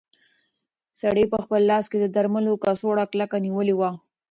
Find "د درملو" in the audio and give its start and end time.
1.99-2.53